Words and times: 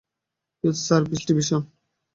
Youth 0.63 0.77
service 0.87 1.21
division. 1.27 1.61